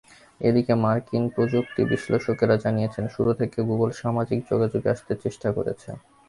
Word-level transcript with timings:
এদিকে 0.41 0.73
মার্কিন 0.83 1.23
প্রযুক্তিবিশ্লেষকেরা 1.35 2.55
জানিয়েছেন, 2.57 3.05
শুরু 3.15 3.31
থেকেই 3.39 3.67
গুগল 3.69 3.89
সামাজিক 4.01 4.39
যোগাযোগে 4.51 4.91
আসতে 4.95 5.13
চেষ্টা 5.23 5.49
করেছে। 5.57 5.89